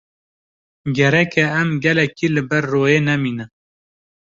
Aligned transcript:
Gerek 0.97 1.31
e 1.43 1.45
em 1.61 1.69
gelekî 1.83 2.27
li 2.35 2.41
ber 2.49 2.63
royê 2.71 2.99
nemînin. 3.07 3.49